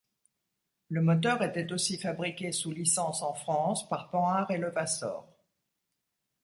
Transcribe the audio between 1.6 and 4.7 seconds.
aussi fabriqué sous licence en France par Panhard et